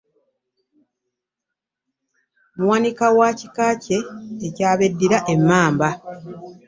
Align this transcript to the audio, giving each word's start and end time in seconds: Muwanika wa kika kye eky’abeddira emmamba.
Muwanika 2.57 3.05
wa 3.17 3.29
kika 3.39 3.67
kye 3.83 3.97
eky’abeddira 4.47 5.17
emmamba. 5.33 5.89